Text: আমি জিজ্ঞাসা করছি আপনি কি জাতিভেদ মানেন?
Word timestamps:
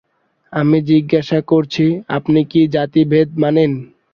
আমি 0.53 0.77
জিজ্ঞাসা 0.89 1.39
করছি 1.51 1.85
আপনি 2.17 2.39
কি 2.51 2.61
জাতিভেদ 2.75 3.27
মানেন? 3.41 3.71